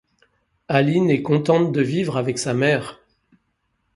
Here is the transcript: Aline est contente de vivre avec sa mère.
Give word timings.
Aline 0.67 1.11
est 1.11 1.21
contente 1.21 1.71
de 1.71 1.81
vivre 1.83 2.17
avec 2.17 2.39
sa 2.39 2.55
mère. 2.55 3.01